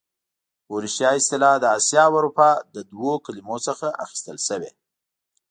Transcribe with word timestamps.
اوریشیا 0.71 1.09
اصطلاح 1.19 1.55
د 1.59 1.65
اسیا 1.77 2.03
او 2.07 2.13
اروپا 2.19 2.49
له 2.73 2.81
دوو 2.91 3.11
کلمو 3.25 3.57
څخه 3.67 3.87
اخیستل 4.05 4.37
شوې. 4.47 4.71